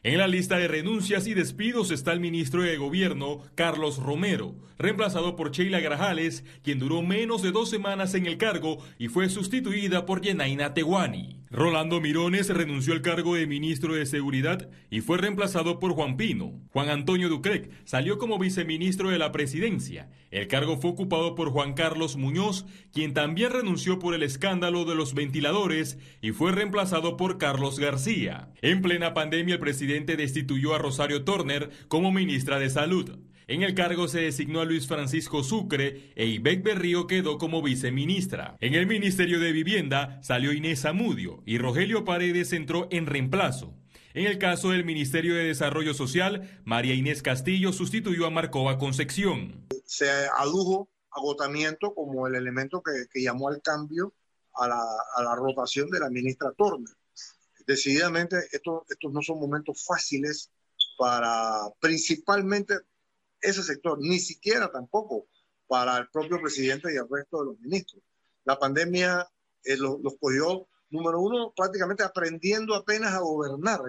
En 0.04 0.18
la 0.18 0.26
lista 0.26 0.56
de 0.56 0.66
renuncias 0.66 1.28
y 1.28 1.34
despidos 1.34 1.92
está 1.92 2.12
el 2.12 2.18
ministro 2.18 2.62
de 2.62 2.76
Gobierno, 2.76 3.40
Carlos 3.54 3.98
Romero, 3.98 4.56
reemplazado 4.76 5.36
por 5.36 5.52
Sheila 5.52 5.78
Grajales, 5.78 6.44
quien 6.64 6.80
duró 6.80 7.02
menos 7.02 7.40
de 7.40 7.52
dos 7.52 7.70
semanas 7.70 8.14
en 8.14 8.26
el 8.26 8.36
cargo 8.36 8.78
y 8.98 9.06
fue 9.06 9.28
sustituida 9.28 10.04
por 10.04 10.20
Yenaina 10.20 10.74
Tehuani. 10.74 11.41
Rolando 11.52 12.00
Mirones 12.00 12.48
renunció 12.48 12.94
al 12.94 13.02
cargo 13.02 13.34
de 13.34 13.46
ministro 13.46 13.92
de 13.92 14.06
Seguridad 14.06 14.70
y 14.88 15.02
fue 15.02 15.18
reemplazado 15.18 15.78
por 15.80 15.92
Juan 15.92 16.16
Pino. 16.16 16.54
Juan 16.72 16.88
Antonio 16.88 17.28
Ducrec 17.28 17.70
salió 17.84 18.16
como 18.16 18.38
viceministro 18.38 19.10
de 19.10 19.18
la 19.18 19.32
presidencia. 19.32 20.08
El 20.30 20.48
cargo 20.48 20.78
fue 20.78 20.92
ocupado 20.92 21.34
por 21.34 21.50
Juan 21.50 21.74
Carlos 21.74 22.16
Muñoz, 22.16 22.64
quien 22.90 23.12
también 23.12 23.52
renunció 23.52 23.98
por 23.98 24.14
el 24.14 24.22
escándalo 24.22 24.86
de 24.86 24.94
los 24.94 25.12
ventiladores 25.12 25.98
y 26.22 26.30
fue 26.30 26.52
reemplazado 26.52 27.18
por 27.18 27.36
Carlos 27.36 27.78
García. 27.78 28.48
En 28.62 28.80
plena 28.80 29.12
pandemia, 29.12 29.56
el 29.56 29.60
presidente 29.60 30.16
destituyó 30.16 30.74
a 30.74 30.78
Rosario 30.78 31.22
Turner 31.22 31.68
como 31.88 32.12
ministra 32.12 32.58
de 32.58 32.70
Salud. 32.70 33.18
En 33.52 33.62
el 33.62 33.74
cargo 33.74 34.08
se 34.08 34.20
designó 34.20 34.62
a 34.62 34.64
Luis 34.64 34.88
Francisco 34.88 35.44
Sucre 35.44 36.10
e 36.16 36.24
Ibec 36.24 36.62
Berrío 36.62 37.06
quedó 37.06 37.36
como 37.36 37.60
viceministra. 37.60 38.56
En 38.60 38.72
el 38.72 38.86
Ministerio 38.86 39.38
de 39.40 39.52
Vivienda 39.52 40.18
salió 40.22 40.54
Inés 40.54 40.86
Amudio 40.86 41.42
y 41.44 41.58
Rogelio 41.58 42.06
Paredes 42.06 42.54
entró 42.54 42.88
en 42.90 43.04
reemplazo. 43.04 43.74
En 44.14 44.24
el 44.24 44.38
caso 44.38 44.70
del 44.70 44.86
Ministerio 44.86 45.34
de 45.34 45.44
Desarrollo 45.44 45.92
Social, 45.92 46.62
María 46.64 46.94
Inés 46.94 47.20
Castillo 47.20 47.74
sustituyó 47.74 48.24
a 48.24 48.30
Marcova 48.30 48.78
Concepción. 48.78 49.68
Se 49.84 50.08
adujo 50.38 50.88
agotamiento 51.10 51.92
como 51.94 52.26
el 52.26 52.36
elemento 52.36 52.82
que, 52.82 53.20
llamó 53.20 53.48
al 53.48 53.60
cambio 53.60 54.14
a 54.54 54.66
la, 54.66 55.34
rotación 55.36 55.90
de 55.90 56.00
la 56.00 56.08
ministra 56.08 56.52
Turner. 56.56 56.96
Decididamente, 57.66 58.38
estos 58.50 59.12
no 59.12 59.20
son 59.20 59.38
momentos 59.38 59.84
fáciles 59.86 60.50
para 60.96 61.68
principalmente 61.80 62.76
ese 63.42 63.62
sector, 63.62 63.98
ni 64.00 64.18
siquiera 64.18 64.70
tampoco 64.70 65.26
para 65.66 65.98
el 65.98 66.08
propio 66.08 66.40
presidente 66.40 66.92
y 66.92 66.96
el 66.96 67.08
resto 67.10 67.40
de 67.40 67.46
los 67.46 67.60
ministros. 67.60 68.02
La 68.44 68.58
pandemia 68.58 69.26
eh, 69.64 69.76
los, 69.76 69.98
cogió, 70.20 70.68
número 70.90 71.20
uno, 71.20 71.52
prácticamente 71.56 72.02
aprendiendo 72.02 72.74
apenas 72.74 73.12
a 73.12 73.20
gobernar. 73.20 73.80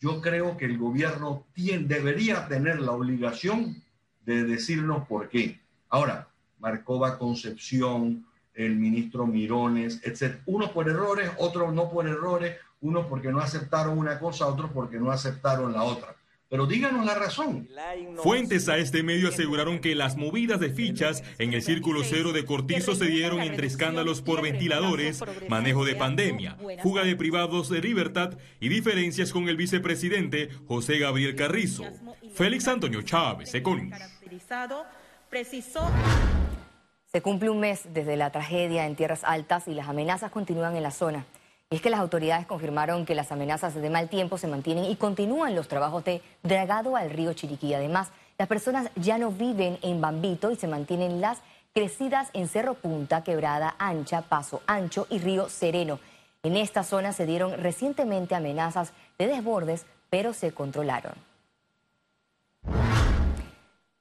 Yo 0.00 0.20
creo 0.20 0.56
que 0.56 0.66
el 0.66 0.78
gobierno 0.78 1.46
tiene, 1.52 1.86
debería 1.86 2.46
tener 2.48 2.80
la 2.80 2.92
obligación 2.92 3.82
de 4.24 4.44
decirnos 4.44 5.06
por 5.08 5.28
qué. 5.28 5.60
Ahora, 5.88 6.28
Marcova 6.58 7.18
Concepción, 7.18 8.26
el 8.54 8.76
ministro 8.76 9.26
Mirones, 9.26 10.00
etc. 10.04 10.40
Unos 10.46 10.70
por 10.70 10.88
errores, 10.88 11.30
otros 11.38 11.72
no 11.72 11.90
por 11.90 12.06
errores, 12.06 12.56
unos 12.80 13.06
porque 13.06 13.30
no 13.30 13.40
aceptaron 13.40 13.98
una 13.98 14.18
cosa, 14.18 14.46
otros 14.46 14.70
porque 14.72 14.98
no 14.98 15.10
aceptaron 15.10 15.72
la 15.72 15.82
otra. 15.82 16.16
Pero 16.48 16.66
díganos 16.66 17.04
la 17.04 17.14
razón. 17.14 17.68
Fuentes 18.22 18.68
a 18.70 18.78
este 18.78 19.02
medio 19.02 19.28
aseguraron 19.28 19.80
que 19.80 19.94
las 19.94 20.16
movidas 20.16 20.60
de 20.60 20.70
fichas 20.70 21.22
en 21.38 21.52
el 21.52 21.60
círculo 21.60 22.02
cero 22.04 22.32
de 22.32 22.46
Cortizo 22.46 22.94
se 22.94 23.04
dieron 23.04 23.40
entre 23.40 23.66
escándalos 23.66 24.22
por 24.22 24.40
ventiladores, 24.40 25.22
manejo 25.48 25.84
de 25.84 25.94
pandemia, 25.94 26.56
fuga 26.82 27.04
de 27.04 27.16
privados 27.16 27.68
de 27.68 27.82
libertad 27.82 28.38
y 28.60 28.70
diferencias 28.70 29.30
con 29.30 29.48
el 29.48 29.58
vicepresidente 29.58 30.48
José 30.66 30.98
Gabriel 30.98 31.36
Carrizo. 31.36 31.84
Félix 32.34 32.66
Antonio 32.66 33.02
Chávez, 33.02 33.54
Econ. 33.54 33.90
Se 37.04 37.22
cumple 37.22 37.50
un 37.50 37.60
mes 37.60 37.82
desde 37.92 38.16
la 38.16 38.30
tragedia 38.30 38.86
en 38.86 38.96
Tierras 38.96 39.22
Altas 39.24 39.68
y 39.68 39.74
las 39.74 39.88
amenazas 39.88 40.30
continúan 40.30 40.76
en 40.76 40.82
la 40.82 40.90
zona. 40.92 41.26
Es 41.70 41.82
que 41.82 41.90
las 41.90 42.00
autoridades 42.00 42.46
confirmaron 42.46 43.04
que 43.04 43.14
las 43.14 43.30
amenazas 43.30 43.74
de 43.74 43.90
mal 43.90 44.08
tiempo 44.08 44.38
se 44.38 44.48
mantienen 44.48 44.86
y 44.86 44.96
continúan 44.96 45.54
los 45.54 45.68
trabajos 45.68 46.02
de 46.02 46.22
dragado 46.42 46.96
al 46.96 47.10
río 47.10 47.34
Chiriquí. 47.34 47.74
Además, 47.74 48.08
las 48.38 48.48
personas 48.48 48.90
ya 48.96 49.18
no 49.18 49.30
viven 49.30 49.78
en 49.82 50.00
Bambito 50.00 50.50
y 50.50 50.56
se 50.56 50.66
mantienen 50.66 51.20
las 51.20 51.40
crecidas 51.74 52.30
en 52.32 52.48
Cerro 52.48 52.72
Punta, 52.72 53.22
Quebrada 53.22 53.74
Ancha, 53.78 54.22
Paso 54.22 54.62
Ancho 54.66 55.06
y 55.10 55.18
Río 55.18 55.50
Sereno. 55.50 56.00
En 56.42 56.56
esta 56.56 56.84
zona 56.84 57.12
se 57.12 57.26
dieron 57.26 57.52
recientemente 57.52 58.34
amenazas 58.34 58.92
de 59.18 59.26
desbordes, 59.26 59.84
pero 60.08 60.32
se 60.32 60.54
controlaron. 60.54 61.12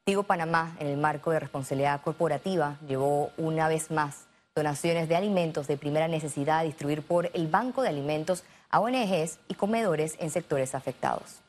Tigo 0.05 0.23
Panamá, 0.23 0.77
en 0.79 0.87
el 0.87 0.97
marco 0.97 1.31
de 1.31 1.41
responsabilidad 1.41 2.01
corporativa, 2.01 2.77
llevó 2.87 3.31
una 3.35 3.67
vez 3.67 3.91
más 3.91 4.26
donaciones 4.57 5.07
de 5.07 5.15
alimentos 5.15 5.67
de 5.67 5.77
primera 5.77 6.07
necesidad 6.07 6.59
a 6.59 6.63
distribuir 6.63 7.03
por 7.03 7.29
el 7.35 7.47
Banco 7.47 7.83
de 7.83 7.89
Alimentos 7.89 8.43
a 8.71 8.79
ONGs 8.79 9.37
y 9.47 9.53
comedores 9.53 10.15
en 10.19 10.31
sectores 10.31 10.73
afectados. 10.73 11.41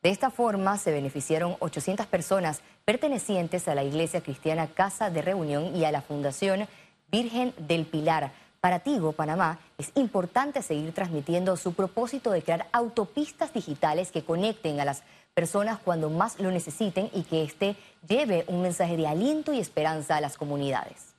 De 0.00 0.10
esta 0.10 0.30
forma 0.30 0.78
se 0.78 0.92
beneficiaron 0.92 1.56
800 1.58 2.06
personas 2.06 2.62
pertenecientes 2.84 3.66
a 3.66 3.74
la 3.74 3.82
Iglesia 3.82 4.20
Cristiana 4.20 4.68
Casa 4.68 5.10
de 5.10 5.22
Reunión 5.22 5.74
y 5.74 5.84
a 5.84 5.90
la 5.90 6.02
Fundación 6.02 6.68
Virgen 7.10 7.52
del 7.58 7.84
Pilar. 7.84 8.30
Para 8.60 8.78
Tigo, 8.78 9.10
Panamá, 9.10 9.58
es 9.76 9.90
importante 9.96 10.62
seguir 10.62 10.94
transmitiendo 10.94 11.56
su 11.56 11.72
propósito 11.74 12.30
de 12.30 12.42
crear 12.42 12.68
autopistas 12.72 13.52
digitales 13.52 14.12
que 14.12 14.22
conecten 14.22 14.78
a 14.78 14.84
las 14.84 15.02
personas 15.34 15.80
cuando 15.80 16.10
más 16.10 16.38
lo 16.38 16.52
necesiten 16.52 17.10
y 17.12 17.24
que 17.24 17.42
éste 17.42 17.76
lleve 18.08 18.44
un 18.46 18.62
mensaje 18.62 18.96
de 18.96 19.08
aliento 19.08 19.52
y 19.52 19.58
esperanza 19.58 20.16
a 20.16 20.20
las 20.20 20.38
comunidades. 20.38 21.09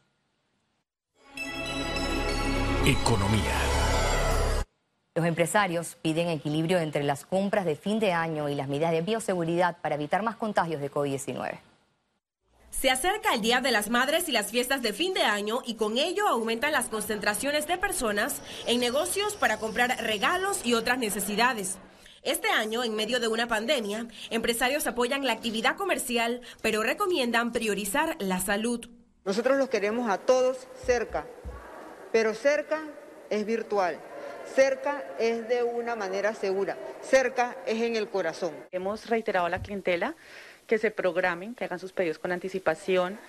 Economía. 2.86 3.60
Los 5.14 5.28
empresarios 5.28 5.98
piden 6.02 6.30
equilibrio 6.30 6.80
entre 6.80 7.04
las 7.04 7.26
compras 7.26 7.64
de 7.64 7.76
fin 7.76 8.00
de 8.00 8.12
año 8.12 8.50
y 8.50 8.56
las 8.56 8.68
medidas 8.68 8.92
de 8.92 9.04
bioseguridad 9.04 9.78
para 9.82 9.94
evitar 9.94 10.24
más 10.24 10.36
contagios 10.36 10.82
de 10.82 10.90
COVID-19. 10.90 11.60
Se 12.72 12.90
acerca 12.90 13.36
el 13.36 13.42
Día 13.42 13.62
de 13.62 13.70
las 13.70 13.92
Madres 13.92 14.28
y 14.30 14.32
las 14.32 14.50
fiestas 14.50 14.82
de 14.82 14.94
fin 14.94 15.14
de 15.14 15.22
año 15.22 15.62
y 15.64 15.76
con 15.76 16.00
ello 16.00 16.28
aumentan 16.28 16.72
las 16.72 16.90
concentraciones 16.90 17.68
de 17.68 17.78
personas 17.78 18.42
en 18.66 18.80
negocios 18.80 19.36
para 19.36 19.60
comprar 19.60 19.96
regalos 20.02 20.66
y 20.66 20.74
otras 20.74 20.98
necesidades. 20.98 21.78
Este 22.24 22.50
año, 22.50 22.84
en 22.84 22.96
medio 22.96 23.20
de 23.20 23.28
una 23.28 23.48
pandemia, 23.48 24.08
empresarios 24.32 24.88
apoyan 24.88 25.28
la 25.28 25.34
actividad 25.34 25.76
comercial, 25.76 26.42
pero 26.64 26.82
recomiendan 26.82 27.52
priorizar 27.52 28.16
la 28.18 28.40
salud. 28.40 28.90
Nosotros 29.24 29.60
los 29.60 29.70
queremos 29.70 30.10
a 30.10 30.18
todos 30.18 30.68
cerca, 30.84 31.28
pero 32.12 32.34
cerca 32.34 32.82
es 33.30 33.46
virtual. 33.46 33.98
Cerca 34.54 35.04
es 35.18 35.48
de 35.48 35.64
una 35.64 35.96
manera 35.96 36.34
segura. 36.34 36.78
Cerca 37.02 37.56
es 37.66 37.82
en 37.82 37.96
el 37.96 38.10
corazón. 38.10 38.54
Hemos 38.72 39.10
reiterado 39.10 39.46
a 39.46 39.50
la 39.50 39.62
clientela 39.62 40.16
que 40.68 40.78
se 40.78 40.92
programen, 40.92 41.56
que 41.56 41.66
hagan 41.66 41.80
sus 41.80 41.92
pedidos 41.92 42.20
con 42.20 42.32
anticipación, 42.32 43.20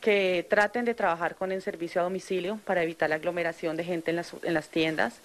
que 0.00 0.46
traten 0.48 0.84
de 0.84 0.94
trabajar 0.94 1.34
con 1.34 1.52
el 1.52 1.62
servicio 1.62 2.00
a 2.00 2.04
domicilio 2.04 2.60
para 2.64 2.82
evitar 2.82 3.08
la 3.08 3.16
aglomeración 3.16 3.76
de 3.76 3.84
gente 3.84 4.10
en 4.10 4.16
las, 4.16 4.34
en 4.42 4.54
las 4.54 4.68
tiendas. 4.68 5.20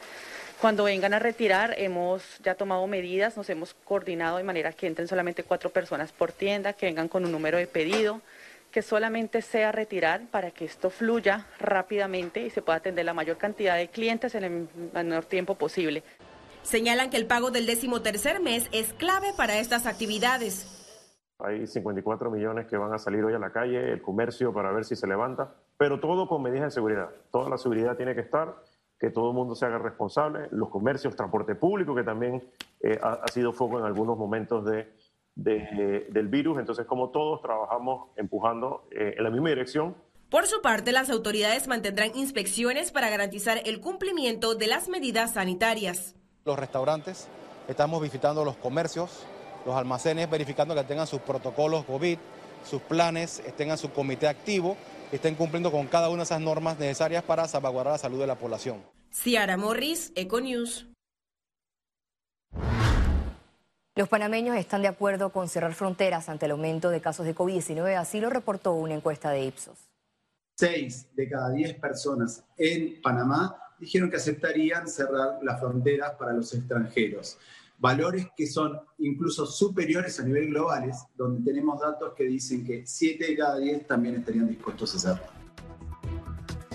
Cuando 0.61 0.85
vengan 0.85 1.13
a 1.13 1.19
retirar, 1.19 1.75
hemos 1.77 2.39
ya 2.41 2.55
tomado 2.55 2.85
medidas, 2.87 3.35
nos 3.35 3.49
hemos 3.49 3.73
coordinado 3.83 4.37
de 4.37 4.43
manera 4.43 4.71
que 4.71 4.87
entren 4.87 5.07
solamente 5.07 5.43
cuatro 5.43 5.69
personas 5.69 6.11
por 6.13 6.31
tienda, 6.31 6.73
que 6.73 6.85
vengan 6.85 7.09
con 7.09 7.25
un 7.25 7.31
número 7.31 7.57
de 7.57 7.67
pedido 7.67 8.21
que 8.75 8.81
solamente 8.81 9.41
sea 9.41 9.71
retirar 9.71 10.29
para 10.31 10.51
que 10.51 10.65
esto 10.65 10.89
fluya 10.89 11.47
rápidamente 11.59 12.41
y 12.41 12.49
se 12.49 12.61
pueda 12.61 12.79
atender 12.79 13.05
la 13.05 13.13
mayor 13.13 13.37
cantidad 13.37 13.77
de 13.77 13.87
clientes 13.87 14.35
en 14.35 14.43
el 14.43 14.67
menor 14.93 15.23
tiempo 15.23 15.55
posible. 15.55 16.03
Señalan 16.61 17.09
que 17.09 17.15
el 17.15 17.25
pago 17.25 17.51
del 17.51 17.67
décimo 17.67 18.01
tercer 18.01 18.41
mes 18.41 18.67
es 18.73 18.91
clave 18.91 19.31
para 19.37 19.59
estas 19.59 19.85
actividades. 19.85 21.07
Hay 21.39 21.65
54 21.65 22.29
millones 22.29 22.67
que 22.67 22.75
van 22.75 22.93
a 22.93 22.97
salir 22.97 23.23
hoy 23.23 23.33
a 23.33 23.39
la 23.39 23.53
calle, 23.53 23.93
el 23.93 24.01
comercio 24.01 24.51
para 24.51 24.73
ver 24.73 24.83
si 24.83 24.97
se 24.97 25.07
levanta, 25.07 25.55
pero 25.77 26.01
todo 26.01 26.27
con 26.27 26.43
medidas 26.43 26.65
de 26.65 26.71
seguridad. 26.71 27.09
Toda 27.31 27.49
la 27.49 27.57
seguridad 27.57 27.95
tiene 27.95 28.13
que 28.13 28.21
estar, 28.21 28.55
que 28.99 29.09
todo 29.09 29.29
el 29.29 29.35
mundo 29.37 29.55
se 29.55 29.65
haga 29.65 29.77
responsable, 29.77 30.49
los 30.51 30.67
comercios, 30.67 31.15
transporte 31.15 31.55
público, 31.55 31.95
que 31.95 32.03
también 32.03 32.43
eh, 32.81 32.99
ha, 33.01 33.21
ha, 33.23 33.27
sido 33.29 33.53
foco 33.53 33.79
en 33.79 33.85
algunos 33.85 34.17
momentos 34.17 34.65
de, 34.65 34.91
de, 35.35 36.07
del 36.09 36.27
virus. 36.27 36.59
Entonces, 36.59 36.85
como 36.85 37.09
todos 37.09 37.41
trabajamos 37.41 38.09
empujando 38.15 38.87
eh, 38.91 39.15
en 39.17 39.23
la 39.23 39.29
misma 39.29 39.49
dirección. 39.49 39.95
Por 40.29 40.47
su 40.47 40.61
parte, 40.61 40.91
las 40.91 41.09
autoridades 41.09 41.67
mantendrán 41.67 42.15
inspecciones 42.15 42.91
para 42.91 43.09
garantizar 43.09 43.61
el 43.65 43.79
cumplimiento 43.79 44.55
de 44.55 44.67
las 44.67 44.89
medidas 44.89 45.33
sanitarias 45.33 46.15
los 46.45 46.59
restaurantes, 46.59 47.27
estamos 47.67 47.99
visitando 48.01 48.45
los 48.45 48.55
comercios, 48.55 49.25
los 49.65 49.75
almacenes, 49.75 50.29
verificando 50.29 50.75
que 50.75 50.83
tengan 50.83 51.07
sus 51.07 51.19
protocolos 51.21 51.85
COVID, 51.85 52.19
sus 52.63 52.81
planes, 52.83 53.41
tengan 53.57 53.79
su 53.79 53.91
comité 53.91 54.27
activo, 54.27 54.77
estén 55.11 55.33
cumpliendo 55.33 55.71
con 55.71 55.87
cada 55.87 56.09
una 56.09 56.17
de 56.17 56.25
esas 56.25 56.41
normas 56.41 56.77
necesarias 56.77 57.23
para 57.23 57.47
salvaguardar 57.47 57.93
la 57.93 57.97
salud 57.97 58.19
de 58.19 58.27
la 58.27 58.35
población. 58.35 58.83
Ciara 59.11 59.57
Morris, 59.57 60.11
Econews. 60.15 60.85
Los 63.97 64.09
panameños 64.09 64.57
están 64.57 64.81
de 64.81 64.89
acuerdo 64.89 65.29
con 65.29 65.47
cerrar 65.47 65.73
fronteras 65.73 66.27
ante 66.27 66.47
el 66.47 66.51
aumento 66.51 66.89
de 66.89 66.99
casos 66.99 67.25
de 67.25 67.33
COVID-19, 67.33 67.95
así 67.95 68.19
lo 68.19 68.29
reportó 68.29 68.73
una 68.73 68.93
encuesta 68.93 69.29
de 69.29 69.45
Ipsos. 69.45 69.77
Seis 70.57 71.07
de 71.15 71.29
cada 71.29 71.51
diez 71.51 71.75
personas 71.75 72.43
en 72.57 73.01
Panamá 73.01 73.55
dijeron 73.79 74.09
que 74.09 74.17
aceptarían 74.17 74.89
cerrar 74.89 75.39
las 75.41 75.61
fronteras 75.61 76.11
para 76.19 76.33
los 76.33 76.53
extranjeros. 76.53 77.37
Valores 77.77 78.27
que 78.35 78.47
son 78.47 78.81
incluso 78.97 79.45
superiores 79.45 80.19
a 80.19 80.23
nivel 80.23 80.47
globales, 80.47 80.97
donde 81.15 81.49
tenemos 81.49 81.79
datos 81.79 82.13
que 82.15 82.25
dicen 82.25 82.65
que 82.65 82.85
7 82.85 83.25
de 83.25 83.37
cada 83.37 83.59
10 83.59 83.87
también 83.87 84.15
estarían 84.15 84.49
dispuestos 84.49 84.93
a 84.93 84.97
hacerlo. 84.97 85.44